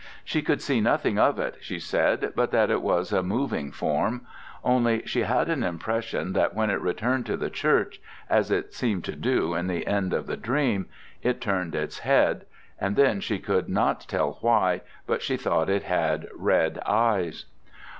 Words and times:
She 0.25 0.41
could 0.41 0.63
see 0.63 0.81
nothing 0.81 1.19
of 1.19 1.37
it, 1.37 1.57
she 1.61 1.77
said, 1.77 2.33
but 2.35 2.49
that 2.49 2.71
it 2.71 2.81
was 2.81 3.13
a 3.13 3.21
moving 3.21 3.71
form: 3.71 4.25
only 4.63 5.05
she 5.05 5.19
had 5.21 5.47
an 5.47 5.61
impression 5.61 6.33
that 6.33 6.55
when 6.55 6.71
it 6.71 6.81
returned 6.81 7.27
to 7.27 7.37
the 7.37 7.51
church, 7.51 8.01
as 8.27 8.49
it 8.49 8.73
seemed 8.73 9.03
to 9.03 9.15
do 9.15 9.53
in 9.53 9.67
the 9.67 9.85
end 9.85 10.11
of 10.11 10.25
the 10.25 10.37
dream, 10.37 10.87
it 11.21 11.39
turned 11.39 11.75
its 11.75 11.99
head: 11.99 12.47
and 12.79 12.95
then, 12.95 13.19
she 13.19 13.37
could 13.37 13.69
not 13.69 14.07
tell 14.07 14.39
why, 14.41 14.81
but 15.05 15.21
she 15.21 15.37
thought 15.37 15.69
it 15.69 15.83
had 15.83 16.27
red 16.35 16.79
eyes. 16.83 17.45